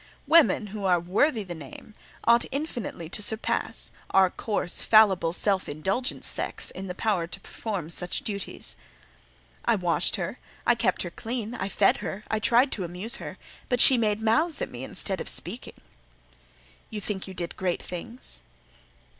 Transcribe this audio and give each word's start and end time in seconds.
"Women 0.25 0.67
who 0.73 0.85
are 0.85 0.99
worthy 0.99 1.43
the 1.43 1.53
name 1.53 1.93
ought 2.23 2.47
infinitely 2.51 3.07
to 3.09 3.21
surpass; 3.21 3.91
our 4.09 4.31
coarse, 4.31 4.81
fallible, 4.81 5.31
self 5.31 5.69
indulgent 5.69 6.23
sex, 6.25 6.71
in 6.71 6.87
the 6.87 6.95
power 6.95 7.27
to 7.27 7.39
perform 7.39 7.91
such 7.91 8.23
duties." 8.23 8.75
"I 9.63 9.75
washed 9.75 10.15
her, 10.15 10.39
I 10.65 10.73
kept 10.73 11.03
her 11.03 11.11
clean, 11.11 11.53
I 11.53 11.69
fed 11.69 11.97
her, 11.97 12.23
I 12.31 12.39
tried 12.39 12.71
to 12.71 12.83
amuse 12.83 13.17
her; 13.17 13.37
but 13.69 13.79
she 13.79 13.95
made 13.95 14.23
mouths 14.23 14.59
at 14.59 14.71
me 14.71 14.83
instead 14.83 15.21
of 15.21 15.29
speaking." 15.29 15.75
"You 16.89 16.99
think 16.99 17.27
you 17.27 17.35
did 17.35 17.55
great 17.55 17.83
things?" 17.83 18.41